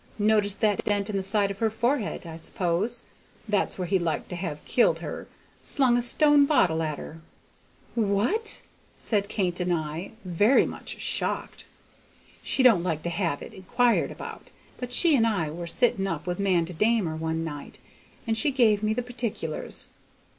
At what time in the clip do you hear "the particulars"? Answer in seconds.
18.95-19.87